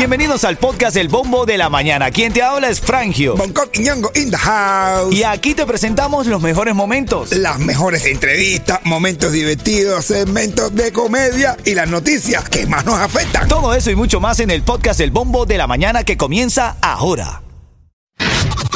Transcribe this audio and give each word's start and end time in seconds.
Bienvenidos 0.00 0.44
al 0.44 0.56
podcast 0.56 0.96
El 0.96 1.08
Bombo 1.08 1.44
de 1.44 1.58
la 1.58 1.68
Mañana. 1.68 2.10
Quien 2.10 2.32
te 2.32 2.42
habla 2.42 2.70
es 2.70 2.80
Frangio. 2.80 3.36
Bangkok 3.36 3.68
y 3.74 3.80
Ñongo 3.80 4.10
in 4.14 4.30
the 4.30 4.36
house. 4.36 5.14
Y 5.14 5.24
aquí 5.24 5.54
te 5.54 5.66
presentamos 5.66 6.26
los 6.26 6.40
mejores 6.40 6.74
momentos. 6.74 7.32
Las 7.32 7.58
mejores 7.58 8.06
entrevistas, 8.06 8.80
momentos 8.84 9.32
divertidos, 9.32 10.06
segmentos 10.06 10.74
de 10.74 10.90
comedia 10.90 11.56
y 11.66 11.74
las 11.74 11.88
noticias 11.88 12.48
que 12.48 12.66
más 12.66 12.86
nos 12.86 12.98
afectan. 12.98 13.46
Todo 13.46 13.74
eso 13.74 13.90
y 13.90 13.94
mucho 13.94 14.20
más 14.20 14.40
en 14.40 14.50
el 14.50 14.62
podcast 14.62 15.00
El 15.00 15.10
Bombo 15.10 15.44
de 15.44 15.58
la 15.58 15.66
Mañana 15.66 16.02
que 16.02 16.16
comienza 16.16 16.76
ahora. 16.80 17.42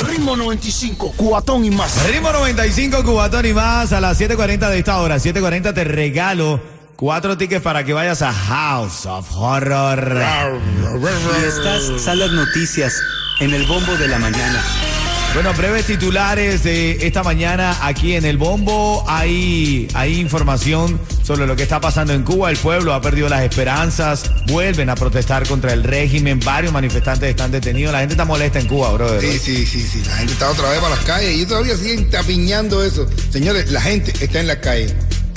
Ritmo 0.07 0.37
95, 0.37 1.15
cubatón 1.17 1.65
y 1.65 1.71
más. 1.71 2.07
Ritmo 2.07 2.33
95, 2.33 3.03
Cubatón 3.03 3.47
y 3.47 3.55
más 3.55 3.93
a 3.93 4.01
las 4.01 4.21
7.40 4.21 4.69
de 4.69 4.79
esta 4.79 5.01
hora. 5.01 5.17
7.40 5.17 5.73
te 5.73 5.85
regalo 5.85 6.74
cuatro 6.97 7.37
tickets 7.37 7.63
para 7.63 7.85
que 7.85 7.93
vayas 7.93 8.23
a 8.23 8.33
House 8.33 9.07
of 9.07 9.27
Horror. 9.37 10.17
Y 11.41 11.45
estas 11.45 12.03
son 12.03 12.19
las 12.19 12.33
noticias 12.33 12.95
en 13.41 13.55
el 13.55 13.67
bombo 13.67 13.95
de 13.97 14.09
la 14.09 14.19
mañana. 14.19 14.63
Bueno, 15.35 15.53
breves 15.53 15.87
titulares 15.87 16.63
de 16.63 17.05
esta 17.05 17.25
mañana 17.25 17.77
aquí 17.83 18.15
en 18.15 18.25
el 18.25 18.39
Bombo. 18.39 19.05
Hay, 19.09 19.89
hay 19.93 20.21
información 20.21 21.01
sobre 21.25 21.49
lo 21.49 21.57
que 21.57 21.65
está 21.65 21.81
pasando 21.81 22.13
en 22.13 22.23
Cuba. 22.23 22.53
El 22.53 22.57
pueblo 22.57 22.95
ha 22.95 23.01
perdido 23.01 23.29
las 23.29 23.43
esperanzas. 23.43 24.31
Vuelven 24.47 24.91
a 24.91 24.95
protestar 24.95 25.45
contra 25.49 25.73
el 25.73 25.83
régimen. 25.83 26.39
Varios 26.39 26.73
manifestantes 26.73 27.31
están 27.31 27.51
detenidos. 27.51 27.93
La 27.93 27.99
gente 27.99 28.15
está 28.15 28.25
molesta 28.25 28.61
en 28.61 28.69
Cuba, 28.69 28.93
brother. 28.93 29.21
Sí, 29.21 29.41
sí, 29.41 29.67
sí, 29.67 29.83
sí. 29.83 30.05
La 30.07 30.19
gente 30.19 30.35
está 30.35 30.49
otra 30.51 30.71
vez 30.71 30.79
para 30.79 30.95
las 30.95 31.05
calles 31.05 31.37
y 31.37 31.45
todavía 31.47 31.77
siguen 31.77 32.09
tapiñando 32.11 32.85
eso. 32.85 33.05
Señores, 33.33 33.73
la 33.73 33.81
gente 33.81 34.13
está 34.25 34.39
en 34.39 34.47
las 34.47 34.59
calles. 34.59 34.95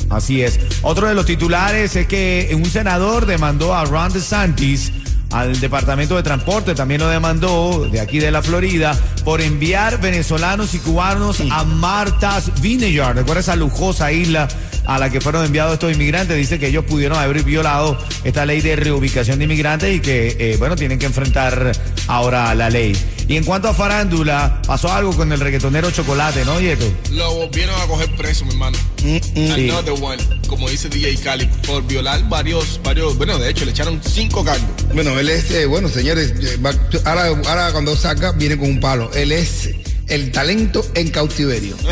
Así 0.09 0.41
es. 0.41 0.59
Otro 0.81 1.07
de 1.07 1.15
los 1.15 1.25
titulares 1.25 1.95
es 1.95 2.07
que 2.07 2.51
un 2.53 2.65
senador 2.65 3.25
demandó 3.25 3.75
a 3.75 3.85
Ron 3.85 4.13
DeSantis 4.13 4.91
al 5.31 5.59
Departamento 5.59 6.15
de 6.15 6.23
Transporte, 6.23 6.73
también 6.73 7.01
lo 7.01 7.09
demandó 7.09 7.87
de 7.91 7.99
aquí 7.99 8.19
de 8.19 8.31
la 8.31 8.41
Florida, 8.41 8.97
por 9.25 9.41
enviar 9.41 9.99
venezolanos 9.99 10.73
y 10.73 10.79
cubanos 10.79 11.41
a 11.51 11.63
Martha's 11.65 12.61
Vineyard. 12.61 13.17
¿Recuerda 13.17 13.41
esa 13.41 13.55
lujosa 13.55 14.11
isla 14.11 14.47
a 14.85 14.97
la 14.97 15.09
que 15.09 15.19
fueron 15.19 15.43
enviados 15.43 15.73
estos 15.73 15.91
inmigrantes? 15.91 16.37
Dice 16.37 16.59
que 16.59 16.67
ellos 16.67 16.85
pudieron 16.85 17.17
haber 17.17 17.43
violado 17.43 17.97
esta 18.23 18.45
ley 18.45 18.61
de 18.61 18.77
reubicación 18.77 19.37
de 19.39 19.45
inmigrantes 19.45 19.97
y 19.97 19.99
que, 19.99 20.37
eh, 20.39 20.55
bueno, 20.57 20.77
tienen 20.77 20.97
que 20.97 21.07
enfrentar 21.07 21.73
ahora 22.07 22.55
la 22.55 22.69
ley. 22.69 22.95
Y 23.27 23.35
en 23.35 23.43
cuanto 23.43 23.67
a 23.67 23.73
farándula, 23.73 24.61
pasó 24.65 24.91
algo 24.91 25.15
con 25.15 25.31
el 25.31 25.39
reggaetonero 25.39 25.91
Chocolate, 25.91 26.45
¿no, 26.45 26.61
Yeto? 26.61 26.85
Lo 27.11 27.33
volvieron 27.33 27.79
a 27.81 27.85
coger 27.85 28.15
preso, 28.15 28.45
mi 28.45 28.51
hermano. 28.51 28.77
Sí. 29.01 29.21
Another 29.35 29.95
one, 30.01 30.17
como 30.47 30.69
dice 30.69 30.87
DJ 30.87 31.17
Cali, 31.17 31.45
por 31.65 31.85
violar 31.85 32.27
varios, 32.29 32.79
varios, 32.83 33.17
bueno, 33.17 33.37
de 33.37 33.49
hecho 33.49 33.65
le 33.65 33.71
echaron 33.71 34.01
cinco 34.01 34.45
cargos. 34.45 34.67
Bueno, 34.93 35.19
él 35.19 35.27
es, 35.27 35.51
eh, 35.51 35.65
bueno, 35.65 35.89
señores, 35.89 36.33
eh, 36.39 36.57
ahora, 37.03 37.27
ahora 37.27 37.71
cuando 37.73 37.97
saca 37.97 38.31
viene 38.31 38.57
con 38.57 38.69
un 38.69 38.79
palo. 38.79 39.11
Él 39.13 39.33
es 39.33 39.71
el 40.07 40.31
talento 40.31 40.85
en 40.93 41.09
cautiverio. 41.09 41.75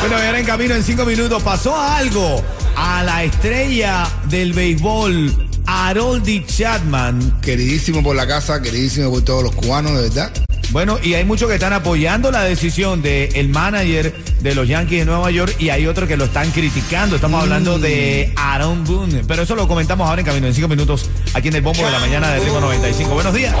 Bueno, 0.00 0.14
ahora 0.14 0.38
en 0.38 0.46
camino 0.46 0.74
en 0.76 0.84
cinco 0.84 1.04
minutos 1.04 1.42
pasó 1.42 1.76
algo 1.76 2.42
a 2.76 3.02
la 3.02 3.24
estrella 3.24 4.08
del 4.28 4.52
béisbol, 4.52 5.47
Haroldi 5.70 6.46
Chapman. 6.46 7.40
Queridísimo 7.42 8.02
por 8.02 8.16
la 8.16 8.26
casa, 8.26 8.62
queridísimo 8.62 9.10
por 9.10 9.22
todos 9.22 9.42
los 9.42 9.54
cubanos, 9.54 9.92
de 9.96 10.08
verdad. 10.08 10.32
Bueno, 10.70 10.98
y 11.02 11.12
hay 11.12 11.26
muchos 11.26 11.46
que 11.46 11.54
están 11.54 11.74
apoyando 11.74 12.30
la 12.30 12.42
decisión 12.42 13.02
del 13.02 13.34
el 13.36 13.50
manager 13.50 14.14
de 14.40 14.54
los 14.54 14.66
Yankees 14.66 15.00
de 15.00 15.04
Nueva 15.04 15.30
York 15.30 15.54
y 15.58 15.68
hay 15.68 15.86
otros 15.86 16.08
que 16.08 16.16
lo 16.16 16.24
están 16.24 16.50
criticando. 16.52 17.16
Estamos 17.16 17.42
hablando 17.42 17.78
de 17.78 18.32
Aaron 18.36 18.84
Boone. 18.84 19.24
Pero 19.26 19.42
eso 19.42 19.54
lo 19.54 19.68
comentamos 19.68 20.08
ahora 20.08 20.22
en 20.22 20.26
camino 20.26 20.46
en 20.46 20.54
cinco 20.54 20.68
minutos 20.68 21.10
aquí 21.34 21.48
en 21.48 21.56
el 21.56 21.62
Bombo 21.62 21.84
de 21.84 21.90
la 21.90 21.98
Mañana 21.98 22.30
de 22.30 22.40
Ritmo 22.40 22.60
95. 22.60 23.14
Buenos 23.14 23.34
días. 23.34 23.54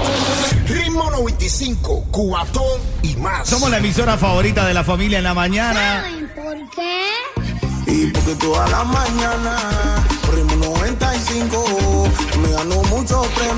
Ritmo 0.66 1.10
95, 1.10 2.06
cubatón 2.10 2.80
y 3.02 3.16
más. 3.16 3.48
Somos 3.48 3.70
la 3.70 3.78
emisora 3.78 4.16
favorita 4.16 4.66
de 4.66 4.72
la 4.72 4.84
familia 4.84 5.18
en 5.18 5.24
la 5.24 5.34
mañana. 5.34 6.02
¿Saben 6.02 6.30
por 6.34 6.70
qué? 6.74 7.92
Y 7.92 8.06
porque 8.06 8.34
toda 8.34 8.68
la 8.68 8.84
mañana, 8.84 10.07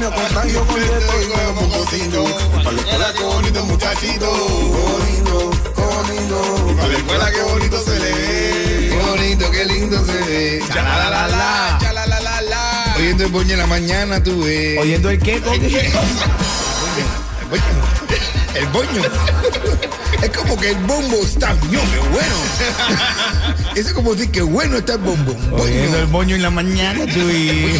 muchos 0.00 0.14
premios 0.14 0.58
con 0.58 0.66
con 0.66 0.80
Yeto 0.80 1.22
y 1.22 1.26
con 1.28 1.54
Punto 1.56 1.86
Cinco. 1.90 2.24
Para 2.52 2.72
la 2.72 2.80
escuela, 2.80 3.12
qué 3.16 3.24
bonito 3.24 3.64
muchachito. 3.66 4.32
Qué 4.32 4.80
bonito, 4.80 5.50
qué 5.74 5.82
bonito. 5.82 6.76
Para 6.76 6.88
la 6.88 6.98
escuela, 6.98 7.30
qué 7.30 7.42
bonito 7.42 7.84
se 7.84 7.98
le 7.98 8.12
ve. 8.12 8.88
Qué 8.90 8.96
bonito, 9.10 9.50
qué 9.50 9.64
lindo 9.66 10.04
se 10.04 10.12
ve. 10.12 10.62
Chalalala. 10.68 11.78
Chalalalala. 11.80 12.94
Oyendo 12.96 13.24
el 13.24 13.30
boño 13.30 13.52
en 13.52 13.58
la 13.58 13.66
mañana, 13.66 14.22
tú 14.22 14.42
ves. 14.44 14.78
Oyendo 14.78 15.10
el 15.10 15.18
qué? 15.18 15.34
El 15.34 15.40
boño. 15.42 15.68
El 18.54 18.66
boño. 18.68 19.02
Es 20.22 20.30
como 20.30 20.56
que 20.56 20.70
el 20.70 20.76
bombo 20.78 21.16
está 21.22 21.54
ño, 21.70 21.80
qué 21.80 21.98
bueno. 22.10 22.34
Eso 23.74 23.88
es 23.88 23.92
como 23.94 24.14
decir 24.14 24.30
que 24.30 24.42
bueno 24.42 24.76
está 24.76 24.94
el 24.94 24.98
bombo. 24.98 25.34
Oyendo 25.52 25.98
el 25.98 26.06
Boño. 26.06 26.36
en 26.36 26.42
la 26.42 26.50
mañana, 26.50 27.06
tú 27.06 27.20
y... 27.30 27.78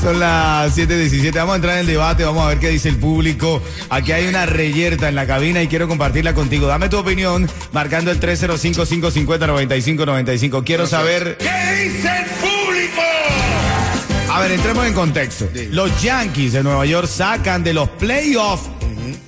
Son 0.00 0.18
las 0.20 0.76
7.17. 0.76 1.34
Vamos 1.34 1.54
a 1.54 1.56
entrar 1.56 1.74
en 1.74 1.80
el 1.80 1.86
debate, 1.86 2.24
vamos 2.24 2.44
a 2.44 2.48
ver 2.48 2.58
qué 2.58 2.68
dice 2.68 2.88
el 2.88 2.96
público. 2.96 3.62
Aquí 3.88 4.12
hay 4.12 4.26
una 4.26 4.46
reyerta 4.46 5.08
en 5.08 5.14
la 5.14 5.26
cabina 5.26 5.62
y 5.62 5.68
quiero 5.68 5.88
compartirla 5.88 6.34
contigo. 6.34 6.66
Dame 6.66 6.88
tu 6.88 6.98
opinión 6.98 7.48
marcando 7.72 8.10
el 8.10 8.20
305-550-9595. 8.20 10.64
Quiero 10.64 10.86
saber. 10.86 11.38
¿Qué 11.38 11.84
dice 11.84 12.08
el 12.08 12.26
público? 12.26 13.00
A 14.30 14.40
ver, 14.40 14.52
entremos 14.52 14.86
en 14.86 14.92
contexto. 14.92 15.48
Los 15.70 16.02
Yankees 16.02 16.52
de 16.52 16.62
Nueva 16.62 16.84
York 16.84 17.08
sacan 17.08 17.64
de 17.64 17.72
los 17.72 17.88
playoffs 17.88 18.68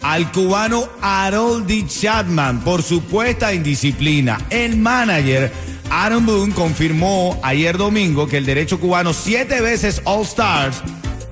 al 0.03 0.31
cubano 0.33 0.89
Haroldi 1.01 1.87
Chapman 1.87 2.61
por 2.61 2.83
supuesta 2.83 3.53
indisciplina. 3.53 4.39
El 4.51 4.77
manager 4.77 5.53
Aaron 5.91 6.27
Boone 6.27 6.55
confirmó 6.55 7.39
ayer 7.43 7.77
domingo 7.77 8.27
que 8.27 8.37
el 8.37 8.47
derecho 8.47 8.79
cubano, 8.79 9.13
siete 9.13 9.61
veces 9.61 10.03
All 10.05 10.23
Stars, 10.23 10.83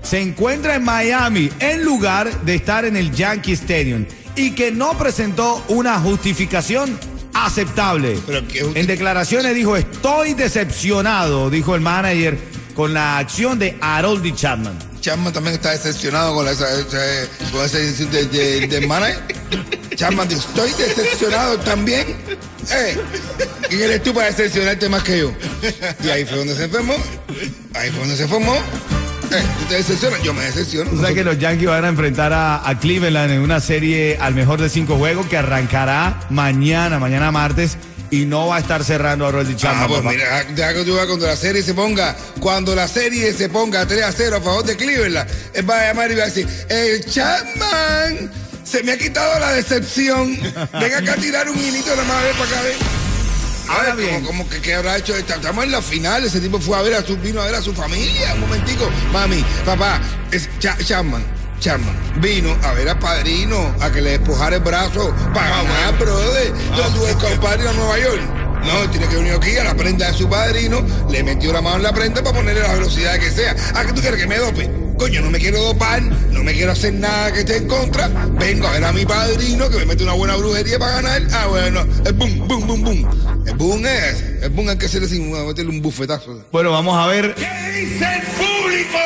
se 0.03 0.21
encuentra 0.21 0.77
en 0.77 0.85
Miami 0.85 1.51
en 1.59 1.85
lugar 1.85 2.43
de 2.43 2.55
estar 2.55 2.85
en 2.85 2.97
el 2.97 3.13
Yankee 3.13 3.53
Stadium 3.53 4.07
y 4.37 4.53
que 4.53 4.71
no 4.71 4.97
presentó 4.97 5.65
una 5.69 5.99
justificación 5.99 6.99
aceptable. 7.35 8.19
En 8.75 8.87
declaraciones 8.87 9.55
dijo, 9.55 9.77
estoy 9.77 10.35
decepcionado, 10.35 11.51
dijo 11.51 11.75
el 11.75 11.81
manager, 11.81 12.39
con 12.75 12.95
la 12.95 13.19
acción 13.19 13.59
de 13.59 13.77
Haroldi 13.81 14.33
Chapman. 14.33 14.79
Chapman 15.01 15.33
también 15.33 15.55
está 15.55 15.71
decepcionado 15.71 16.35
con, 16.35 16.45
la, 16.45 16.53
con 16.55 17.71
de, 18.11 18.27
de, 18.27 18.67
de 18.67 18.87
manager. 18.87 19.23
Chapman 19.95 20.29
dijo, 20.29 20.41
estoy 20.41 20.71
decepcionado 20.73 21.59
también. 21.61 22.17
Eh, 22.73 22.99
¿Quién 23.69 23.83
eres 23.83 24.03
tú 24.03 24.13
para 24.15 24.27
decepcionarte 24.27 24.89
más 24.89 25.03
que 25.03 25.19
yo? 25.21 25.33
Y 26.05 26.09
ahí 26.09 26.25
fue 26.25 26.39
donde 26.39 26.55
se 26.55 26.65
enfermó. 26.65 26.95
Ahí 27.75 27.91
fue 27.91 28.01
donde 28.01 28.17
se 28.17 28.27
formó. 28.29 28.55
Eh, 28.55 29.43
tú 29.59 29.65
te 29.69 29.75
decepcionas, 29.75 30.23
yo 30.23 30.33
me 30.33 30.45
decepciono. 30.45 30.91
O 30.93 31.05
sea 31.05 31.13
que 31.13 31.25
los 31.25 31.39
Yankees 31.39 31.69
van 31.69 31.85
a 31.85 31.89
enfrentar 31.89 32.33
a, 32.33 32.69
a 32.69 32.79
Cleveland 32.79 33.33
en 33.33 33.41
una 33.41 33.61
serie 33.61 34.19
al 34.21 34.35
mejor 34.35 34.61
de 34.61 34.69
cinco 34.69 34.97
juegos 34.97 35.27
que 35.27 35.37
arrancará 35.37 36.21
mañana, 36.31 36.99
mañana 36.99 37.33
martes, 37.33 37.77
y 38.11 38.25
no 38.25 38.47
va 38.49 38.57
a 38.57 38.61
estar 38.61 38.85
cerrando 38.85 39.27
a 39.27 39.29
Haroldi 39.31 39.57
Chapman. 39.57 39.83
Ah, 39.83 39.89
pues 39.89 40.01
papá. 40.01 40.13
mira, 40.13 40.45
deja 40.55 40.75
que 40.75 40.85
tú 40.85 40.95
veas 40.95 41.07
cuando 41.07 41.27
la 41.27 41.37
serie 41.37 41.63
se 41.63 41.75
ponga, 41.75 42.17
cuando 42.41 42.75
la 42.75 42.87
serie 42.87 43.33
se 43.33 43.49
ponga 43.49 43.85
3 43.85 44.05
a 44.05 44.13
0 44.13 44.37
a 44.37 44.41
favor 44.41 44.65
de 44.65 44.77
Cleveland, 44.77 45.29
él 45.55 45.69
va 45.69 45.81
a 45.81 45.87
llamar 45.89 46.13
y 46.13 46.15
va 46.15 46.23
a 46.23 46.27
decir, 46.27 46.47
el 46.69 47.05
Chapman 47.05 48.31
se 48.67 48.83
me 48.83 48.93
ha 48.93 48.99
quitado 48.99 49.39
la 49.39 49.53
decepción. 49.53 50.37
Venga 50.81 50.99
acá 50.99 51.13
a 51.13 51.17
tirar 51.17 51.49
un 51.49 51.59
hilito 51.59 51.91
de 51.91 51.97
la 51.97 52.05
madre 52.05 52.31
para 52.33 52.45
acá. 52.45 52.61
Ahora 53.69 53.93
Ay, 53.93 53.97
bien. 53.97 54.15
Como, 54.17 54.27
como 54.27 54.49
que, 54.51 54.61
que 54.61 54.75
habrá 54.75 54.97
hecho, 54.97 55.17
estamos 55.17 55.65
en 55.65 55.73
la 55.73 55.83
final, 55.83 56.25
ese 56.25 56.41
tipo 56.41 56.61
fue 56.61 56.79
a 56.79 56.83
ver 56.83 56.95
a 56.95 57.03
su, 57.05 57.17
vino 57.17 57.41
a 57.41 57.47
ver 57.47 57.55
a 57.55 57.63
su 57.63 57.73
familia, 57.75 58.35
un 58.35 58.41
momentico. 58.41 58.89
Mami, 59.13 59.45
papá, 59.65 60.01
es 60.31 60.49
Cha- 60.61 60.77
Chapman, 60.79 61.25
Chapman, 61.59 61.97
vino 62.21 62.57
a 62.63 62.73
ver 62.75 62.89
a 62.89 62.99
Padrino, 62.99 63.75
a 63.81 63.91
que 63.91 64.01
le 64.01 64.19
despojara 64.19 64.57
el 64.57 64.63
brazo 64.63 65.13
para 65.35 65.49
ganar, 65.49 65.99
brother. 65.99 66.53
Yo 66.77 66.85
tuve 66.91 67.13
compadre 67.15 67.69
a 67.69 67.73
Nueva 67.73 67.99
York. 67.99 68.23
No, 68.65 68.91
tiene 68.91 69.07
que 69.09 69.17
venir 69.17 69.33
aquí 69.35 69.57
a 69.57 69.65
la 69.65 69.75
prenda 69.75 70.11
de 70.11 70.19
su 70.19 70.29
padrino, 70.29 70.85
le 71.09 71.23
metió 71.23 71.53
la 71.53 71.61
mano 71.61 71.77
en 71.77 71.83
la 71.85 71.93
prenda 71.93 72.23
para 72.23 72.37
ponerle 72.37 72.63
la 72.63 72.73
velocidad 72.75 73.19
que 73.19 73.31
sea. 73.31 73.55
¿A 73.75 73.85
qué 73.85 73.93
tú 73.93 74.01
quieres 74.01 74.21
que 74.21 74.27
me 74.27 74.39
dope? 74.39 74.86
Coño, 74.99 75.21
no 75.21 75.31
me 75.31 75.39
quiero 75.39 75.63
dopar, 75.63 76.03
no 76.03 76.43
me 76.43 76.55
quiero 76.55 76.73
hacer 76.73 76.95
nada 76.95 77.31
que 77.33 77.41
esté 77.41 77.59
en 77.59 77.69
contra. 77.69 78.09
Vengo 78.09 78.67
a 78.67 78.71
ver 78.73 78.85
a 78.85 78.93
mi 78.93 79.05
padrino 79.05 79.69
que 79.69 79.77
me 79.79 79.85
mete 79.87 80.05
una 80.05 80.15
buena 80.15 80.37
brujería 80.37 80.79
para 80.79 81.03
ganar. 81.03 81.23
Ah, 81.33 81.47
bueno, 81.49 81.85
el 82.05 82.13
boom, 82.15 82.49
boom, 82.49 82.67
boom, 82.67 82.83
boom. 82.83 83.07
El 83.47 83.55
boom 83.57 83.85
es, 83.87 84.23
el 84.43 84.49
boom 84.51 84.69
hay 84.71 84.79
que 84.79 84.87
hacerle 84.87 85.09
sin 85.09 85.31
meterle 85.31 85.71
un 85.71 85.83
bufetazo. 85.83 86.43
Bueno, 86.51 86.73
vamos 86.73 86.97
a 86.97 87.07
ver. 87.07 87.35
¿Qué 87.35 87.47
dice 87.73 88.05
el 88.05 88.23
público? 88.23 88.99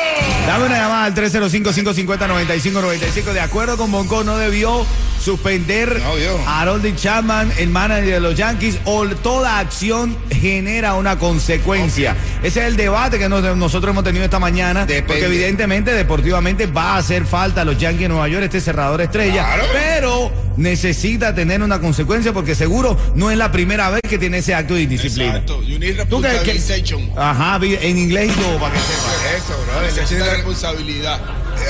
Dame 0.47 0.65
una 0.65 0.77
llamada 0.77 1.03
al 1.05 1.13
305-550-9595. 1.15 3.33
De 3.33 3.41
acuerdo 3.41 3.77
con 3.77 3.91
Bonco, 3.91 4.23
no 4.23 4.37
debió 4.37 4.85
suspender 5.21 6.01
a 6.45 6.61
Harold 6.61 6.95
Chapman, 6.95 7.51
el 7.57 7.69
manager 7.69 8.13
de 8.15 8.19
los 8.19 8.35
Yankees, 8.35 8.77
o 8.85 9.05
toda 9.07 9.59
acción 9.59 10.17
genera 10.31 10.95
una 10.95 11.17
consecuencia. 11.19 12.15
Ese 12.43 12.61
es 12.61 12.65
el 12.67 12.75
debate 12.77 13.19
que 13.19 13.29
nos- 13.29 13.55
nosotros 13.55 13.91
hemos 13.91 14.03
tenido 14.03 14.25
esta 14.25 14.39
mañana, 14.39 14.81
Depende. 14.85 15.03
porque 15.07 15.25
evidentemente 15.25 15.93
deportivamente 15.93 16.65
va 16.65 16.95
a 16.95 16.97
hacer 16.97 17.25
falta 17.25 17.61
a 17.61 17.65
los 17.65 17.77
Yankees 17.77 18.01
de 18.01 18.09
Nueva 18.09 18.27
York 18.27 18.43
este 18.45 18.59
cerrador 18.61 19.01
estrella, 19.01 19.43
Claro. 19.45 19.63
pero 19.73 20.31
necesita 20.57 21.33
tener 21.33 21.61
una 21.61 21.79
consecuencia 21.79 22.33
porque 22.33 22.55
seguro 22.55 22.97
no 23.15 23.31
es 23.31 23.37
la 23.37 23.51
primera 23.51 23.89
vez 23.89 24.01
que 24.07 24.17
tiene 24.17 24.39
ese 24.39 24.53
acto 24.55 24.73
de 24.75 24.81
indisciplina. 24.83 25.37
Exacto. 25.37 25.61
¿Tú 26.09 26.21
responsabilization. 26.21 27.09
Ajá, 27.17 27.59
en 27.63 27.97
inglés 27.97 28.31
y 28.35 28.39
todo, 28.41 28.59
para 28.59 28.73
que 28.73 28.79
sepa. 28.79 29.37
Eso, 29.37 29.65
bro. 29.65 29.81
Necesita 29.81 30.33
responsabilidad. 30.33 31.19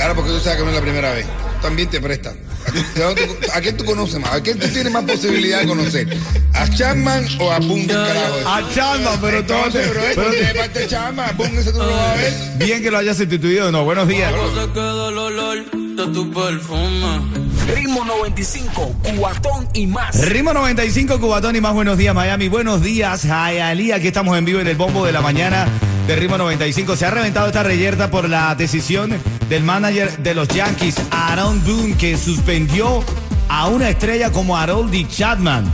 Ahora 0.00 0.14
porque 0.14 0.30
tú 0.30 0.40
sabes 0.40 0.58
que 0.58 0.64
no 0.64 0.70
es 0.70 0.76
la 0.76 0.82
primera 0.82 1.12
vez. 1.12 1.26
También 1.62 1.88
te 1.88 2.00
prestan. 2.00 2.36
¿A, 3.54 3.56
de 3.56 3.62
quién 3.62 3.76
tú 3.76 3.84
conoces 3.84 4.20
más? 4.20 4.34
¿A 4.34 4.40
quién 4.42 4.58
tú 4.58 4.66
tienes 4.68 4.92
más 4.92 5.04
posibilidad 5.04 5.60
de 5.60 5.66
conocer? 5.68 6.08
¿A 6.54 6.68
Chapman 6.68 7.24
o 7.40 7.50
a 7.52 7.58
Boone, 7.60 7.86
del 7.86 7.96
carajo? 7.96 8.36
ese? 8.38 8.48
A 8.48 8.74
Chapman, 8.74 9.18
pero 9.20 9.44
todo- 9.44 9.56
Entonces, 9.58 9.90
bro, 9.90 10.00
pero- 10.14 10.22
¿por 10.22 10.34
qué 10.34 10.54
parte 10.58 10.86
Chapman? 10.88 11.36
Boone, 11.36 11.60
ese 11.60 11.72
tú 11.72 11.78
no 11.78 11.86
lo 11.86 11.92
vas 11.96 12.08
a 12.08 12.14
ver. 12.16 12.32
Bien 12.58 12.82
que 12.82 12.90
lo 12.90 12.98
haya 12.98 13.14
sustituido, 13.14 13.70
no. 13.70 13.84
Buenos 13.84 14.08
días. 14.08 14.32
De. 14.32 14.38
Ritmo 17.74 18.04
95, 18.04 18.96
cuatón 19.18 19.68
y 19.72 19.86
más. 19.86 20.18
Ritmo 20.28 20.52
95, 20.52 21.20
Cubatón 21.20 21.54
y 21.56 21.60
más 21.60 21.72
buenos 21.74 21.96
días, 21.96 22.14
Miami. 22.14 22.48
Buenos 22.48 22.82
días, 22.82 23.22
Hialeah. 23.22 23.96
Aquí 23.96 24.08
estamos 24.08 24.36
en 24.36 24.44
vivo 24.44 24.60
en 24.60 24.66
el 24.66 24.76
bombo 24.76 25.06
de 25.06 25.12
la 25.12 25.20
mañana 25.20 25.68
de 26.06 26.16
Ritmo 26.16 26.38
95. 26.38 26.96
Se 26.96 27.06
ha 27.06 27.10
reventado 27.10 27.46
esta 27.46 27.62
reyerta 27.62 28.10
por 28.10 28.28
la 28.28 28.54
decisión 28.54 29.12
del 29.48 29.62
manager 29.62 30.18
de 30.18 30.34
los 30.34 30.48
Yankees, 30.48 30.96
Aaron 31.10 31.62
Boone, 31.64 31.96
que 31.96 32.16
suspendió 32.16 33.04
a 33.48 33.68
una 33.68 33.88
estrella 33.88 34.30
como 34.30 34.56
Harold 34.56 35.08
Chapman. 35.08 35.64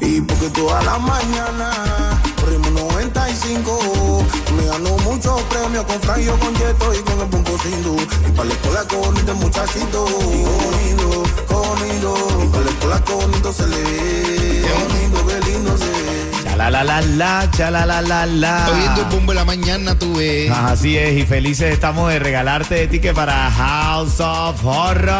Y 0.00 0.20
porque 0.20 0.48
toda 0.50 0.82
la 0.82 0.98
mañana, 0.98 2.20
Ritmo 2.46 2.70
95, 2.70 3.23
me 4.56 4.66
ganó 4.66 4.96
muchos 4.98 5.42
premios 5.42 5.84
con 5.84 6.00
Franjo, 6.00 6.38
con 6.38 6.54
Yeto 6.54 6.94
y 6.94 6.98
con 6.98 7.20
el 7.20 7.26
Punto 7.26 7.58
Sindu. 7.58 7.96
Y 8.28 8.30
para 8.32 8.48
la 8.48 8.54
escuela 8.54 8.84
con 8.84 9.16
este 9.16 9.32
muchachito, 9.32 10.06
y 10.32 10.44
bonito, 10.44 11.24
bonito, 11.48 12.44
y 12.44 12.46
para 12.48 12.64
la 12.64 12.70
escuela 12.70 13.00
con 13.00 13.34
esto 13.34 13.52
se 13.52 13.66
le 13.66 13.82
ve, 13.82 14.62
bonito, 14.62 15.26
qué 15.26 15.40
lindo 15.50 15.76
se 15.76 15.84
ve. 15.84 16.56
La 16.56 16.70
la 16.70 16.84
la 16.84 17.00
la, 17.00 17.50
cha 17.50 17.72
la 17.72 17.84
la 17.84 18.00
la. 18.00 18.68
Oyendo 18.70 19.00
el 19.00 19.08
bombo 19.08 19.32
de 19.32 19.36
la 19.36 19.44
mañana, 19.44 19.98
tú 19.98 20.14
ves. 20.14 20.52
Así 20.52 20.96
es, 20.96 21.18
y 21.18 21.26
felices 21.26 21.72
estamos 21.72 22.12
de 22.12 22.20
regalarte 22.20 22.86
ticket 22.86 23.14
para 23.16 23.50
House 23.50 24.20
of 24.20 24.64
Horror. 24.64 25.10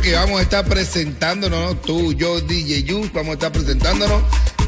Que 0.00 0.14
vamos 0.14 0.38
a 0.38 0.42
estar 0.42 0.64
presentándonos, 0.64 1.82
tú, 1.82 2.12
yo, 2.12 2.40
DJ 2.40 2.84
Yu, 2.84 3.10
vamos 3.12 3.30
a 3.30 3.32
estar 3.32 3.50
presentándonos 3.50 4.22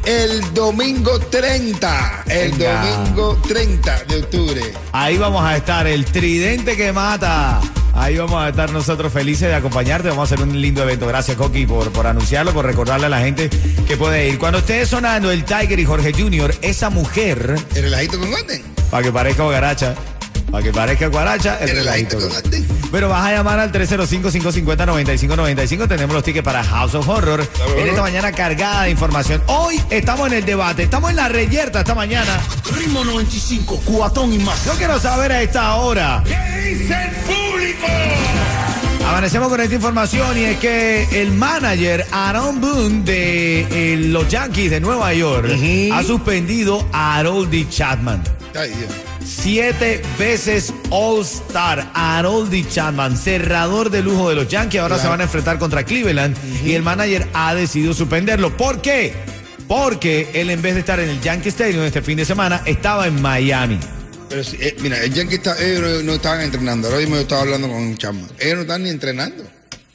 el 0.07 0.55
domingo 0.55 1.19
30. 1.19 2.25
El 2.29 2.53
Venga. 2.53 2.87
domingo 2.87 3.43
30 3.47 4.05
de 4.05 4.17
octubre. 4.19 4.63
Ahí 4.93 5.19
vamos 5.19 5.45
a 5.45 5.57
estar, 5.57 5.87
el 5.87 6.05
tridente 6.07 6.77
que 6.77 6.93
mata. 6.93 7.61
Ahí 7.93 8.17
vamos 8.17 8.43
a 8.43 8.51
estar 8.51 8.71
nosotros 8.71 9.13
felices 9.13 9.49
de 9.49 9.55
acompañarte. 9.55 10.09
Vamos 10.09 10.31
a 10.31 10.35
hacer 10.35 10.47
un 10.47 10.61
lindo 10.61 10.83
evento. 10.83 11.07
Gracias, 11.07 11.37
Coqui, 11.37 11.67
por, 11.67 11.91
por 11.91 12.07
anunciarlo, 12.07 12.53
por 12.53 12.65
recordarle 12.65 13.07
a 13.07 13.09
la 13.09 13.21
gente 13.21 13.51
que 13.87 13.97
puede 13.97 14.29
ir. 14.29 14.39
Cuando 14.39 14.59
esté 14.59 14.87
sonando 14.87 15.31
el 15.31 15.45
Tiger 15.45 15.79
y 15.79 15.85
Jorge 15.85 16.13
Jr., 16.13 16.55
esa 16.63 16.89
mujer, 16.89 17.57
El 17.75 17.83
relajito 17.83 18.19
con 18.21 18.31
para 18.91 19.03
que 19.03 19.11
parezca 19.11 19.43
guaracha, 19.43 19.95
para 20.51 20.63
que 20.63 20.73
parezca 20.73 21.09
guaracha, 21.09 21.59
el 21.61 21.69
El 21.71 21.77
relajito. 21.77 22.19
Pero 22.91 23.09
vas 23.09 23.25
a 23.27 23.33
llamar 23.33 23.59
al 23.59 23.73
305-550-9595. 23.73 25.89
Tenemos 25.89 26.15
los 26.15 26.23
tickets 26.25 26.45
para 26.45 26.63
House 26.65 26.95
of 26.95 27.09
Horror. 27.09 27.47
En 27.77 27.89
esta 27.89 28.03
mañana 28.03 28.31
cargada 28.33 28.83
de 28.85 28.91
información. 28.91 29.43
Hoy 29.47 29.81
estamos 29.91 30.29
en 30.29 30.35
el 30.35 30.45
debate, 30.45 30.85
estamos 30.85 31.11
en 31.11 31.17
la 31.17 31.29
reyerta 31.29 31.81
esta 31.81 31.95
mañana. 31.95 32.39
Ritmo 32.77 33.05
95, 33.05 33.83
cuatón 33.85 34.33
y 34.33 34.39
más. 34.39 34.65
Yo 34.65 34.73
quiero 34.75 35.01
saber 35.01 35.33
a 35.33 35.43
esta 35.43 35.75
hora. 35.77 36.23
¿Qué 36.25 36.75
dice 36.75 36.95
el 36.95 37.11
público? 37.25 37.87
Amanecemos 39.09 39.49
con 39.49 39.61
esta 39.61 39.75
información 39.75 40.37
y 40.37 40.45
es 40.45 40.59
que 40.59 41.23
el 41.23 41.33
manager 41.33 42.07
Aaron 42.11 42.61
Boone 42.61 43.03
de 43.05 43.61
eh, 43.71 43.97
los 43.97 44.29
Yankees 44.29 44.71
de 44.71 44.81
Nueva 44.81 45.15
York 45.15 45.49
ha 45.93 46.03
suspendido 46.03 46.87
a 46.93 47.17
Harold 47.19 47.71
Chapman. 47.71 48.23
Ay, 48.55 48.71
Dios. 48.71 48.91
Siete 49.39 50.03
veces 50.19 50.73
All-Star, 50.91 51.91
Harold 51.95 52.69
Chapman, 52.69 53.17
cerrador 53.17 53.91
de 53.91 54.03
lujo 54.03 54.31
de 54.31 54.35
los 54.35 54.49
Yankees. 54.49 54.81
Ahora 54.81 54.99
se 54.99 55.07
van 55.07 55.21
a 55.21 55.25
enfrentar 55.25 55.59
contra 55.59 55.85
Cleveland 55.85 56.37
y 56.65 56.73
el 56.73 56.83
manager 56.83 57.29
ha 57.33 57.55
decidido 57.55 57.93
suspenderlo. 57.95 58.57
¿Por 58.57 58.81
qué? 58.81 59.15
Porque 59.69 60.31
él 60.35 60.51
en 60.51 60.63
vez 60.63 60.75
de 60.75 60.81
estar 60.81 60.99
en 60.99 61.11
el 61.11 61.21
Yankee 61.21 61.51
Stadium 61.51 61.85
este 61.85 62.03
fin 62.03 62.17
de 62.17 62.25
semana, 62.25 62.63
estaba 62.65 63.07
en 63.07 63.21
Miami. 63.21 63.79
Pero 64.29 64.43
sí, 64.43 64.57
eh, 64.59 64.75
mira, 64.81 65.01
el 65.03 65.13
Yankee 65.13 65.37
está, 65.37 65.57
ellos 65.63 66.03
no 66.03 66.15
estaban 66.15 66.41
entrenando. 66.41 66.89
Ahora 66.89 67.01
mismo 67.01 67.17
yo 67.17 67.23
estaba 67.23 67.43
hablando 67.43 67.69
con 67.69 67.97
Chapman. 67.97 68.29
Ellos 68.39 68.57
no 68.57 68.61
estaban 68.63 68.83
ni 68.83 68.91
entrenando. 68.91 69.45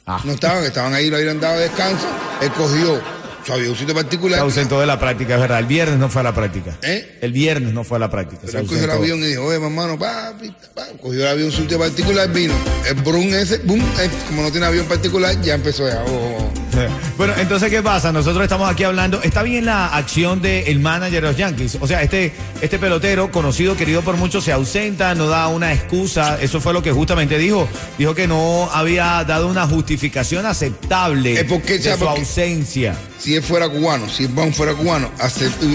Ah. 0.06 0.20
No 0.24 0.32
estaban, 0.32 0.64
estaban 0.64 0.94
ahí, 0.94 1.10
lo 1.10 1.16
habían 1.16 1.40
dado 1.40 1.58
descanso. 1.58 2.06
Él 2.40 2.50
cogió 2.52 3.02
su 3.44 3.52
avioncito 3.52 3.88
Se 3.88 3.94
particular. 3.94 4.40
ausentó 4.40 4.80
de 4.80 4.86
la 4.86 4.98
práctica, 4.98 5.34
es 5.34 5.40
verdad. 5.40 5.58
El 5.58 5.66
viernes 5.66 5.98
no 5.98 6.08
fue 6.08 6.20
a 6.20 6.24
la 6.24 6.34
práctica. 6.34 6.76
¿Eh? 6.82 7.18
El 7.20 7.32
viernes 7.32 7.72
no 7.72 7.84
fue 7.84 7.96
a 7.96 8.00
la 8.00 8.10
práctica. 8.10 8.42
se 8.42 8.48
Pero 8.48 8.60
él 8.60 8.66
cogió 8.66 8.84
el 8.84 8.90
avión 8.90 9.18
y 9.20 9.26
dijo, 9.26 9.44
oye, 9.44 9.56
hermano, 9.56 9.98
papi, 9.98 10.54
pa, 10.74 10.86
cogió 11.00 11.20
el 11.22 11.28
avión 11.28 11.50
particular, 11.78 12.32
vino. 12.32 12.54
El 12.88 12.94
Brun 13.02 13.34
ese, 13.34 13.58
boom, 13.58 13.80
eh, 14.00 14.10
como 14.28 14.42
no 14.42 14.50
tiene 14.50 14.66
avión 14.66 14.86
particular, 14.86 15.40
ya 15.42 15.54
empezó 15.54 15.88
ya. 15.88 16.02
oh, 16.06 16.38
oh. 16.38 16.61
Bueno, 17.16 17.34
entonces, 17.38 17.70
¿qué 17.70 17.82
pasa? 17.82 18.12
Nosotros 18.12 18.42
estamos 18.42 18.68
aquí 18.70 18.84
hablando. 18.84 19.22
Está 19.22 19.42
bien 19.42 19.66
la 19.66 19.88
acción 19.88 20.42
del 20.42 20.80
manager 20.80 21.22
de 21.22 21.28
los 21.28 21.36
Yankees. 21.36 21.78
O 21.80 21.86
sea, 21.86 22.02
este, 22.02 22.32
este 22.60 22.78
pelotero, 22.78 23.30
conocido, 23.30 23.76
querido 23.76 24.02
por 24.02 24.16
muchos, 24.16 24.44
se 24.44 24.52
ausenta, 24.52 25.14
no 25.14 25.28
da 25.28 25.48
una 25.48 25.72
excusa. 25.72 26.40
Eso 26.40 26.60
fue 26.60 26.72
lo 26.72 26.82
que 26.82 26.90
justamente 26.90 27.38
dijo. 27.38 27.68
Dijo 27.98 28.14
que 28.14 28.26
no 28.26 28.68
había 28.72 29.24
dado 29.24 29.48
una 29.48 29.66
justificación 29.66 30.46
aceptable 30.46 31.34
Es 31.34 31.44
porque, 31.44 31.78
de 31.78 31.84
¿sabe 31.84 31.98
su 31.98 32.08
ausencia. 32.08 32.96
Si 33.18 33.36
él 33.36 33.42
fuera 33.42 33.68
cubano, 33.68 34.08
si 34.08 34.26
Bon 34.26 34.52
fuera 34.52 34.74
cubano, 34.74 35.10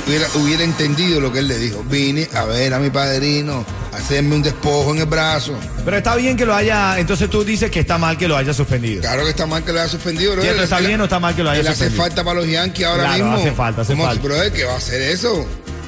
hubiera, 0.06 0.28
hubiera 0.36 0.64
entendido 0.64 1.22
lo 1.22 1.32
que 1.32 1.40
él 1.40 1.48
le 1.48 1.58
dijo. 1.58 1.84
Vine 1.90 2.28
a 2.34 2.44
ver 2.44 2.74
a 2.74 2.80
mi 2.80 2.90
padrino, 2.90 3.66
hacerme 3.98 4.36
un 4.36 4.44
despojo 4.44 4.92
en 4.94 5.00
el 5.00 5.06
brazo. 5.06 5.54
Pero 5.84 5.98
está 5.98 6.16
bien 6.16 6.38
que 6.38 6.46
lo 6.46 6.54
haya. 6.56 6.98
Entonces 7.00 7.30
tú 7.30 7.44
dices 7.44 7.70
que 7.72 7.80
está 7.82 7.98
mal 7.98 8.18
que 8.18 8.28
lo 8.28 8.38
haya 8.38 8.54
suspendido. 8.54 9.02
Claro 9.02 9.24
que 9.24 9.30
está 9.32 9.46
mal 9.46 9.64
que 9.64 9.74
lo 9.74 9.80
haya 9.82 9.90
suspendido, 9.90 10.34
bro. 10.34 10.42
Cierto, 10.42 10.64
¿está 10.64 10.80
bien 10.80 11.00
o 11.02 11.06
está 11.06 11.20
mal 11.20 11.36
que 11.36 11.44
lo 11.44 11.50
haya 11.50 11.62
hace 11.62 11.70
suspendido? 11.72 12.04
falta 12.04 12.24
para 12.24 12.40
los 12.42 12.50
Yankees 12.50 12.86
ahora 12.86 13.04
Claro, 13.04 13.24
mismo. 13.26 13.38
hace 13.40 13.52
falta, 13.52 13.82
hace 13.82 13.94
¿Cómo, 13.94 14.06
falta. 14.06 14.24
brother, 14.24 14.52
¿qué 14.54 14.64
va 14.66 14.74
a 14.74 14.78
hacer 14.78 15.02
eso? 15.02 15.46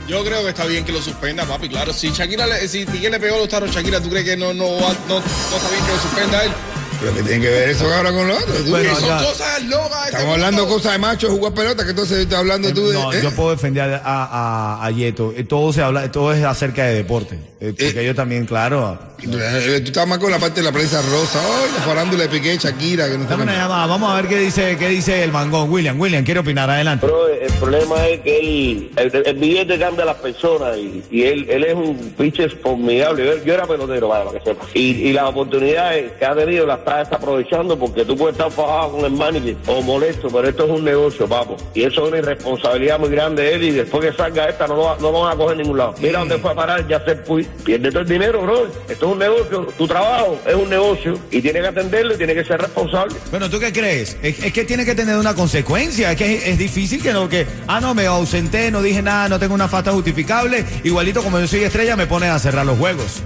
Yo 0.07 0.23
creo 0.23 0.41
que 0.43 0.49
está 0.49 0.65
bien 0.65 0.83
que 0.85 0.91
lo 0.91 1.01
suspenda, 1.01 1.45
papi, 1.45 1.69
claro. 1.69 1.93
Si 1.93 2.09
Shakira, 2.09 2.47
le- 2.47 2.67
si 2.67 2.83
Piqué 2.85 3.09
le 3.11 3.19
pegó 3.19 3.35
a 3.35 3.39
los 3.39 3.49
tarros 3.49 3.69
a 3.69 3.73
Shakira, 3.73 4.01
¿tú 4.01 4.09
crees 4.09 4.25
que 4.25 4.35
no, 4.37 4.53
no, 4.55 4.65
no, 4.79 4.79
no 4.79 5.17
está 5.19 5.69
bien 5.69 5.85
que 5.85 5.91
lo 5.93 5.99
suspenda 6.01 6.39
a 6.39 6.43
él? 6.45 6.51
Pero 6.99 7.13
que 7.15 7.23
tiene 7.23 7.41
que 7.45 7.49
ver 7.49 7.69
eso 7.69 7.85
ahora 7.93 8.11
con 8.11 8.27
lo 8.27 8.33
otro. 8.35 8.53
Tú, 8.55 8.69
Bueno, 8.71 8.95
son 8.95 9.11
acá- 9.11 9.23
cosas 9.25 9.63
locas. 9.63 10.05
Estamos 10.07 10.33
hablando 10.33 10.67
cosas 10.67 10.91
de 10.93 10.97
machos, 10.97 11.29
jugar 11.31 11.53
pelota, 11.53 11.83
que 11.83 11.91
entonces 11.91 12.17
estás 12.19 12.39
hablando 12.39 12.73
tú 12.73 12.87
de. 12.89 12.93
No, 12.93 13.13
¿eh? 13.13 13.19
yo 13.23 13.31
puedo 13.31 13.51
defender 13.51 13.93
a, 13.93 14.01
a, 14.03 14.85
a 14.85 14.91
Yeto. 14.91 15.33
Eh, 15.35 15.43
Todo 15.45 15.71
se 15.71 15.81
habla, 15.81 16.11
todo 16.11 16.33
es 16.33 16.43
acerca 16.43 16.83
de 16.85 16.95
deporte. 16.95 17.39
Eh, 17.61 17.73
porque 17.77 18.05
yo 18.05 18.15
también, 18.15 18.45
claro. 18.45 18.97
Eh, 19.21 19.81
Tú 19.81 19.87
estás 19.87 20.07
más 20.07 20.17
con 20.17 20.31
la 20.31 20.39
parte 20.39 20.61
de 20.61 20.65
la 20.65 20.71
prensa 20.71 21.01
rosa. 21.01 21.39
Ay, 21.41 21.71
la 21.75 21.81
farándula 21.83 22.23
de 22.23 22.29
Piqué, 22.29 22.57
Shakira, 22.57 23.09
que 23.09 23.17
no 23.17 23.25
Dame 23.25 23.43
una 23.43 23.51
está 23.51 23.63
llamada, 23.63 23.85
vamos 23.87 24.11
a 24.11 24.15
ver 24.15 24.27
qué 24.27 24.37
dice, 24.37 24.77
qué 24.77 24.87
dice 24.87 25.23
el 25.23 25.31
mangón. 25.33 25.69
William, 25.69 25.99
William, 25.99 26.23
quiere 26.23 26.39
opinar, 26.39 26.69
adelante. 26.69 27.05
Pero 27.05 27.27
el 27.27 27.51
problema 27.53 28.07
es 28.07 28.21
que 28.21 28.39
él, 28.39 28.91
el, 28.95 29.23
el 29.25 29.35
billete 29.35 29.77
cambia 29.77 30.03
a 30.03 30.07
las 30.07 30.15
personas 30.17 30.77
y, 30.77 31.03
y 31.11 31.23
él, 31.23 31.47
él 31.49 31.63
es 31.65 31.73
un 31.75 31.97
pitcher 32.17 32.49
formidable. 32.61 33.25
Yo, 33.25 33.43
yo 33.43 33.53
era 33.53 33.67
pelotero, 33.67 34.07
vaya, 34.07 34.23
para 34.25 34.39
que 34.39 34.45
sepa. 34.45 34.65
Y, 34.73 34.91
y 34.91 35.11
las 35.13 35.25
oportunidades 35.25 36.13
que 36.17 36.25
ha 36.25 36.33
tenido 36.35 36.65
las 36.65 36.79
está 36.89 36.99
desaprovechando 37.03 37.77
porque 37.77 38.03
tú 38.05 38.17
puedes 38.17 38.35
estar 38.37 38.51
fajado 38.51 38.91
con 38.93 39.05
el 39.05 39.11
manager 39.11 39.55
o 39.67 39.81
molesto, 39.81 40.27
pero 40.29 40.49
esto 40.49 40.65
es 40.65 40.71
un 40.71 40.83
negocio, 40.83 41.27
papo. 41.27 41.55
Y 41.73 41.83
eso 41.83 42.03
es 42.03 42.07
una 42.09 42.17
irresponsabilidad 42.17 42.99
muy 42.99 43.09
grande 43.09 43.43
de 43.43 43.53
él 43.55 43.63
y 43.63 43.71
después 43.71 44.09
que 44.09 44.15
salga 44.17 44.49
esta 44.49 44.67
no 44.67 44.75
lo, 44.75 44.81
va- 44.83 44.97
no 44.99 45.11
lo 45.11 45.21
van 45.21 45.33
a 45.33 45.35
coger 45.35 45.51
en 45.57 45.61
ningún 45.63 45.77
lado. 45.77 45.95
Mira 46.01 46.19
dónde 46.19 46.37
fue 46.39 46.51
a 46.51 46.55
parar 46.55 46.87
ya 46.87 47.03
se 47.05 47.15
pierde 47.63 47.89
todo 47.91 48.01
el 48.01 48.07
dinero, 48.07 48.41
bro. 48.41 48.67
Esto 48.87 49.05
es 49.07 49.11
un 49.13 49.19
negocio. 49.19 49.67
Tu 49.77 49.87
trabajo 49.87 50.39
es 50.47 50.55
un 50.55 50.69
negocio 50.69 51.19
y 51.31 51.41
tiene 51.41 51.61
que 51.61 51.67
atenderlo 51.67 52.13
y 52.15 52.17
tiene 52.17 52.33
que 52.33 52.43
ser 52.43 52.59
responsable. 52.61 53.15
Bueno, 53.31 53.49
¿tú 53.49 53.59
qué 53.59 53.71
crees? 53.71 54.17
Es, 54.23 54.43
es 54.43 54.53
que 54.53 54.65
tiene 54.65 54.85
que 54.85 54.95
tener 54.95 55.17
una 55.17 55.35
consecuencia. 55.35 56.11
Es 56.11 56.17
que 56.17 56.35
es, 56.35 56.47
es 56.47 56.57
difícil 56.57 57.01
que 57.01 57.13
no, 57.13 57.29
que, 57.29 57.45
ah, 57.67 57.79
no, 57.79 57.93
me 57.93 58.05
ausenté, 58.05 58.71
no 58.71 58.81
dije 58.81 59.01
nada, 59.01 59.29
no 59.29 59.39
tengo 59.39 59.53
una 59.53 59.67
falta 59.67 59.91
justificable. 59.91 60.65
Igualito 60.83 61.21
como 61.23 61.39
yo 61.39 61.47
soy 61.47 61.63
estrella, 61.63 61.95
me 61.95 62.07
ponen 62.07 62.31
a 62.31 62.39
cerrar 62.39 62.65
los 62.65 62.77
juegos. 62.77 63.21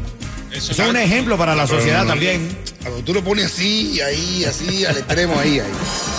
Eso 0.51 0.71
es 0.71 0.79
un 0.79 0.95
ejemplo 0.97 1.35
para 1.37 1.55
la 1.55 1.65
sociedad 1.65 2.05
también. 2.05 2.47
Cuando 2.83 3.01
tú 3.01 3.13
lo 3.13 3.23
pones 3.23 3.45
así, 3.45 4.01
ahí, 4.01 4.43
así, 4.43 4.85
al 4.85 4.97
extremo, 4.97 5.39
ahí, 5.39 5.59
ahí. 5.59 5.71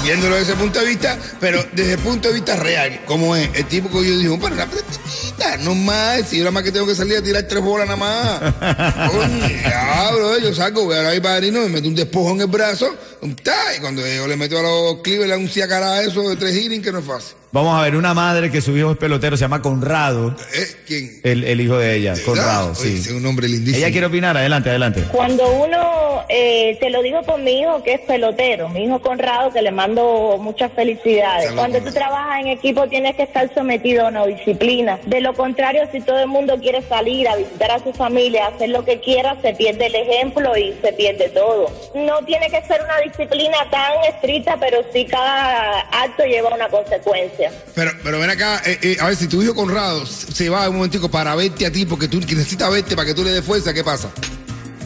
Viéndolo 0.03 0.37
desde 0.37 0.53
ese 0.53 0.61
punto 0.61 0.81
de 0.81 0.87
vista, 0.87 1.19
pero 1.39 1.63
desde 1.73 1.93
el 1.93 1.99
punto 1.99 2.29
de 2.29 2.35
vista 2.35 2.57
real, 2.57 3.03
¿cómo 3.07 3.37
es? 3.37 3.51
El 3.55 3.67
tipo 3.67 3.91
que 3.91 4.09
yo 4.09 4.19
digo, 4.19 4.39
bueno, 4.39 4.57
una 4.57 4.67
pretitita, 4.67 5.59
no 5.59 5.75
más, 5.75 6.27
si 6.29 6.39
yo 6.39 6.45
nada 6.45 6.53
más 6.53 6.63
que 6.63 6.73
tengo 6.73 6.87
que 6.87 6.95
salir 6.95 7.19
a 7.19 7.23
tirar 7.23 7.43
tres 7.43 7.63
bolas 7.63 7.87
nada 7.87 7.97
más. 7.97 9.11
Coño, 9.13 9.49
ya, 9.63 10.11
bro, 10.13 10.39
yo 10.39 10.55
salgo, 10.55 10.87
voy 10.87 10.97
a 10.97 11.11
mi 11.11 11.21
padrino, 11.21 11.61
me 11.61 11.69
meto 11.69 11.87
un 11.87 11.95
despojo 11.95 12.31
en 12.31 12.41
el 12.41 12.47
brazo, 12.47 12.95
y 13.23 13.81
cuando 13.81 14.07
yo 14.07 14.27
le 14.27 14.37
meto 14.37 14.59
a 14.59 14.63
los 14.63 15.03
Cleveland 15.03 15.43
un 15.43 15.49
ciacara 15.51 15.93
a 15.93 16.03
eso 16.03 16.29
de 16.29 16.37
tres 16.37 16.57
innings, 16.57 16.83
que 16.83 16.93
no 16.93 17.01
es 17.01 17.05
fácil. 17.05 17.37
Vamos 17.55 17.79
a 17.79 17.83
ver, 17.83 17.95
una 17.95 18.15
madre 18.15 18.51
que 18.51 18.61
su 18.61 18.77
hijo 18.77 18.91
es 18.91 18.97
pelotero, 18.97 19.37
se 19.37 19.43
llama 19.43 19.63
Conrado. 19.63 20.35
¿Eh? 20.53 20.67
¿Quién? 20.89 21.21
El, 21.23 21.45
el 21.45 21.61
hijo 21.61 21.79
de 21.79 21.95
ella, 21.95 22.15
Conrado, 22.27 22.73
Oye, 22.73 22.81
sí. 22.81 22.97
es 22.97 23.11
un 23.13 23.25
hombre 23.25 23.47
lindísimo. 23.47 23.79
Ella 23.79 23.93
quiere 23.93 24.09
opinar, 24.09 24.37
adelante, 24.37 24.71
adelante. 24.71 25.05
Cuando 25.13 25.49
uno, 25.53 26.25
eh, 26.29 26.77
te 26.81 26.91
lo 26.91 27.01
digo 27.01 27.23
por 27.23 27.39
mi 27.39 27.61
hijo 27.61 27.81
que 27.85 27.95
es 27.95 28.01
pelotero, 28.01 28.69
mi 28.71 28.87
hijo 28.87 29.01
Conrado, 29.01 29.53
que 29.53 29.63
le 29.63 29.71
mando 29.71 30.37
muchas 30.41 30.73
felicidades. 30.73 31.53
Cuando 31.53 31.79
tú 31.81 31.93
trabajas 31.93 32.41
en 32.41 32.49
equipo 32.49 32.89
tienes 32.89 33.15
que 33.15 33.23
estar 33.23 33.49
sometido 33.55 34.05
a 34.07 34.09
una 34.09 34.27
disciplina. 34.27 34.99
De 35.07 35.21
lo 35.21 35.33
contrario, 35.35 35.83
si 35.93 36.01
todo 36.01 36.19
el 36.19 36.27
mundo 36.27 36.59
quiere 36.59 36.83
salir 36.89 37.29
a 37.29 37.37
visitar 37.37 37.71
a 37.71 37.79
su 37.79 37.93
familia, 37.93 38.49
hacer 38.49 38.71
lo 38.71 38.85
que 38.85 38.99
quiera, 38.99 39.37
se 39.43 39.55
pierde 39.55 39.87
el 39.87 39.95
ejemplo 39.95 40.57
y 40.57 40.75
se 40.83 40.93
pierde 40.95 41.29
todo. 41.29 41.71
No 41.95 42.19
tiene 42.27 42.51
que 42.51 42.61
ser 42.63 42.83
una 42.83 42.99
disciplina 42.99 43.59
tan 43.71 43.93
estricta, 44.13 44.57
pero 44.59 44.79
sí 44.93 45.05
cada 45.05 45.83
acto 46.03 46.25
lleva 46.25 46.53
una 46.53 46.67
consecuencia. 46.69 47.44
Pero, 47.75 47.93
pero 48.03 48.19
ven 48.19 48.31
acá, 48.31 48.63
eh, 48.65 48.79
eh, 48.83 48.97
a 49.01 49.07
ver, 49.07 49.17
si 49.17 49.29
tu 49.29 49.43
hijo 49.43 49.55
Conrado 49.55 50.07
se 50.07 50.49
va 50.49 50.69
un 50.69 50.77
momentico 50.77 51.11
para 51.11 51.35
verte 51.35 51.67
a 51.67 51.73
ti, 51.73 51.87
porque 51.87 52.09
tú 52.09 52.21
necesitas 52.21 52.71
verte 52.71 52.97
para 52.97 53.07
que 53.07 53.15
tú 53.15 53.25
le 53.25 53.31
des 53.31 53.45
fuerza, 53.45 53.73
¿qué 53.73 53.85
pasa? 53.85 54.11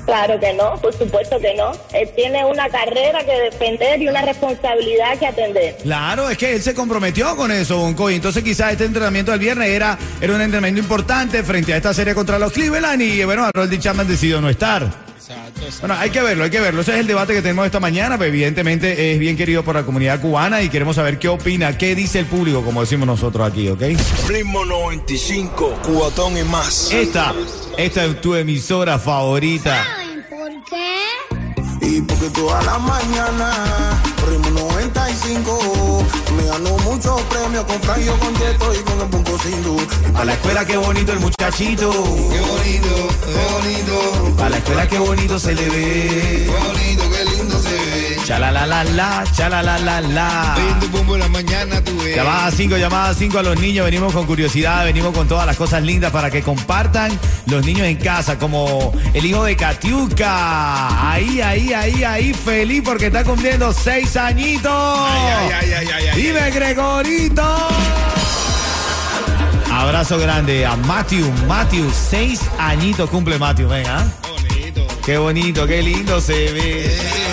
Claro 0.08 0.40
que 0.40 0.54
no, 0.54 0.74
por 0.80 0.96
supuesto 0.96 1.38
que 1.38 1.54
no. 1.54 1.70
Él 1.92 2.08
tiene 2.16 2.42
una 2.42 2.66
carrera 2.70 3.22
que 3.26 3.32
defender 3.50 4.00
y 4.00 4.08
una 4.08 4.22
responsabilidad 4.22 5.18
que 5.18 5.26
atender. 5.26 5.76
Claro, 5.82 6.30
es 6.30 6.38
que 6.38 6.54
él 6.54 6.62
se 6.62 6.72
comprometió 6.72 7.36
con 7.36 7.52
eso, 7.52 7.76
Bonco. 7.76 8.10
Y 8.10 8.14
entonces 8.14 8.42
quizás 8.42 8.72
este 8.72 8.86
entrenamiento 8.86 9.32
del 9.32 9.40
viernes 9.40 9.68
era, 9.68 9.98
era 10.18 10.34
un 10.34 10.40
entrenamiento 10.40 10.80
importante 10.80 11.42
frente 11.42 11.74
a 11.74 11.76
esta 11.76 11.92
serie 11.92 12.14
contra 12.14 12.38
los 12.38 12.52
Cleveland. 12.52 13.02
Y 13.02 13.22
bueno, 13.24 13.44
Harold 13.44 13.78
Chapman 13.78 14.08
decidió 14.08 14.40
no 14.40 14.48
estar. 14.48 15.07
Bueno, 15.80 15.94
hay 15.94 16.10
que 16.10 16.22
verlo, 16.22 16.44
hay 16.44 16.50
que 16.50 16.60
verlo. 16.60 16.80
Ese 16.80 16.94
es 16.94 17.00
el 17.00 17.06
debate 17.06 17.34
que 17.34 17.42
tenemos 17.42 17.66
esta 17.66 17.80
mañana. 17.80 18.16
Pero 18.18 18.28
evidentemente 18.28 19.12
es 19.12 19.18
bien 19.18 19.36
querido 19.36 19.62
por 19.62 19.74
la 19.74 19.84
comunidad 19.84 20.20
cubana 20.20 20.62
y 20.62 20.68
queremos 20.68 20.96
saber 20.96 21.18
qué 21.18 21.28
opina, 21.28 21.76
qué 21.76 21.94
dice 21.94 22.20
el 22.20 22.26
público, 22.26 22.62
como 22.62 22.80
decimos 22.80 23.06
nosotros 23.06 23.50
aquí, 23.50 23.68
¿ok? 23.68 23.82
Ritmo 24.28 24.64
95, 24.64 25.80
cuatón 25.82 26.36
y 26.38 26.44
más. 26.44 26.92
Esta, 26.92 27.34
esta 27.76 28.04
es 28.04 28.20
tu 28.20 28.34
emisora 28.34 28.98
favorita. 28.98 29.97
Porque 32.06 32.30
toda 32.30 32.62
la 32.62 32.78
mañana, 32.78 34.00
ritmo 34.28 34.50
95, 34.50 36.04
me 36.36 36.44
ganó 36.46 36.76
muchos 36.78 37.20
premios 37.22 37.64
con 37.64 37.80
Franjo, 37.80 38.16
con 38.18 38.34
Yeto 38.36 38.74
y 38.74 38.78
con 38.84 39.00
el 39.00 39.08
Punto 39.08 39.38
Sindu. 39.38 39.76
A 40.14 40.24
la 40.24 40.34
escuela, 40.34 40.64
qué 40.64 40.76
bonito 40.76 41.12
el 41.12 41.20
muchachito. 41.20 41.90
Qué 41.90 42.40
bonito, 42.40 43.08
qué 43.24 43.34
bonito. 43.52 44.44
A 44.44 44.48
la 44.48 44.58
escuela, 44.58 44.86
qué 44.86 44.98
bonito 44.98 45.38
se 45.38 45.54
le 45.54 45.68
ve. 45.68 46.46
Qué 46.46 46.68
bonito, 46.68 47.07
Chala 48.28 48.52
la 48.52 48.66
la 48.66 48.84
la, 48.84 49.24
chala 49.32 49.62
la 49.62 49.78
la 49.78 50.02
la. 50.02 50.54
La 51.16 51.28
mañana. 51.28 51.82
Llamada 52.14 52.50
5, 52.50 52.76
llamada 52.76 53.14
5 53.14 53.38
a 53.38 53.42
los 53.42 53.58
niños. 53.58 53.86
Venimos 53.86 54.12
con 54.12 54.26
curiosidad, 54.26 54.84
venimos 54.84 55.14
con 55.14 55.26
todas 55.26 55.46
las 55.46 55.56
cosas 55.56 55.82
lindas 55.82 56.12
para 56.12 56.30
que 56.30 56.42
compartan 56.42 57.10
los 57.46 57.64
niños 57.64 57.86
en 57.86 57.96
casa, 57.96 58.38
como 58.38 58.92
el 59.14 59.24
hijo 59.24 59.44
de 59.44 59.56
Katiuka. 59.56 61.10
Ahí, 61.10 61.40
ahí, 61.40 61.72
ahí, 61.72 62.04
ahí, 62.04 62.34
feliz 62.34 62.82
porque 62.84 63.06
está 63.06 63.24
cumpliendo 63.24 63.72
seis 63.72 64.14
añitos. 64.14 64.70
Ay, 64.74 65.50
ay, 65.62 65.72
ay, 65.72 65.88
ay, 65.94 66.06
ay, 66.08 66.22
Dime, 66.22 66.50
Gregorito. 66.50 67.68
Abrazo 69.72 70.18
grande 70.18 70.66
a 70.66 70.76
Matthew. 70.76 71.32
Matthew, 71.48 71.90
seis 72.10 72.42
añitos 72.58 73.08
cumple 73.08 73.38
Matthew. 73.38 73.68
Venga. 73.68 74.06
Qué 75.02 75.16
bonito, 75.16 75.66
qué 75.66 75.80
lindo 75.80 76.20
se 76.20 76.52
ve. 76.52 77.27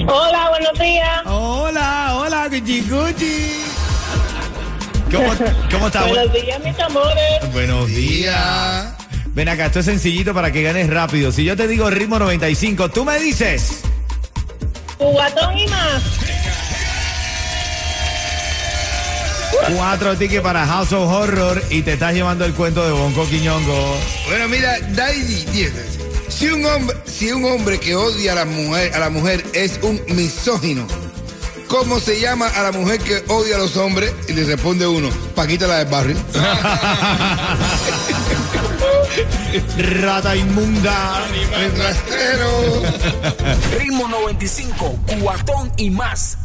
Hola, 0.07 0.49
buenos 0.51 0.79
días. 0.79 1.23
Hola, 1.25 2.17
hola, 2.19 2.47
Gucci 2.47 2.81
Gucci. 2.81 3.74
¿Cómo, 5.11 5.33
cómo 5.71 5.87
está? 5.87 6.05
Buenos 6.05 6.33
días, 6.33 6.63
mis 6.63 6.79
amores. 6.79 7.53
Buenos 7.53 7.87
días. 7.87 8.93
Ven 9.33 9.49
acá, 9.49 9.65
esto 9.67 9.79
es 9.79 9.85
sencillito 9.85 10.33
para 10.33 10.51
que 10.51 10.63
ganes 10.63 10.89
rápido. 10.89 11.31
Si 11.31 11.43
yo 11.43 11.55
te 11.55 11.67
digo 11.67 11.89
ritmo 11.89 12.19
95, 12.19 12.89
tú 12.89 13.03
me 13.05 13.19
dices. 13.19 13.81
Cubatón 14.97 15.57
y 15.57 15.67
más. 15.67 16.03
Cuatro 19.75 20.15
tickets 20.15 20.41
para 20.41 20.65
House 20.65 20.93
of 20.93 21.11
Horror 21.11 21.61
y 21.69 21.81
te 21.81 21.93
estás 21.93 22.13
llevando 22.13 22.45
el 22.45 22.53
cuento 22.53 22.85
de 22.85 22.91
Bonco 22.91 23.27
Quiñongo. 23.27 23.97
Bueno, 24.27 24.47
mira, 24.47 24.77
Daisy, 24.89 25.45
fíjate, 25.47 25.85
si 26.27 26.49
un 26.49 26.65
hombre, 26.65 26.95
si 27.05 27.31
un 27.31 27.45
hombre 27.45 27.79
que 27.79 27.95
odia 27.95 28.33
a 28.33 28.35
la 28.35 28.45
mujer, 28.45 28.93
a 28.93 28.99
la 28.99 29.09
mujer 29.09 29.43
es 29.53 29.79
un 29.81 29.99
misógino, 30.09 30.85
¿cómo 31.67 31.99
se 31.99 32.19
llama 32.19 32.47
a 32.47 32.63
la 32.63 32.71
mujer 32.71 32.99
que 32.99 33.23
odia 33.27 33.55
a 33.55 33.59
los 33.59 33.77
hombres? 33.77 34.13
Y 34.27 34.33
le 34.33 34.43
responde 34.43 34.87
uno, 34.87 35.09
Paquita 35.35 35.67
la 35.67 35.79
del 35.79 35.87
barrio. 35.87 36.17
Rata 40.01 40.35
inmunda. 40.35 41.21
Rastrero. 41.77 42.81
Ritmo 43.77 44.07
95, 44.07 44.99
cuatón 45.21 45.71
y 45.77 45.89
más. 45.89 46.37